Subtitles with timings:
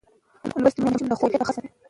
[0.61, 1.69] لوستې میندې د ماشومانو د خوب کیفیت ښه ساتي.